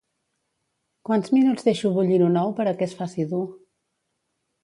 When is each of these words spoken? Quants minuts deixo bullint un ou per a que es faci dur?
Quants 1.09 1.33
minuts 1.35 1.67
deixo 1.67 1.91
bullint 1.97 2.25
un 2.29 2.41
ou 2.45 2.53
per 2.61 2.67
a 2.71 2.75
que 2.79 2.87
es 2.87 2.97
faci 3.03 3.27
dur? 3.35 3.45